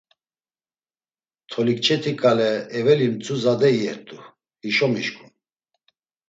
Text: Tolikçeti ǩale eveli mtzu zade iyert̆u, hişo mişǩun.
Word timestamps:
Tolikçeti 1.49 2.13
ǩale 2.21 2.51
eveli 2.77 3.07
mtzu 3.13 3.35
zade 3.43 3.69
iyert̆u, 3.77 4.17
hişo 4.63 4.87
mişǩun. 4.91 5.29